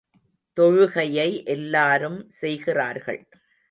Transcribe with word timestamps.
தொழுகையை 0.57 1.43
எல்லாரும் 1.45 2.19
செய்கிறார்கள். 2.29 3.21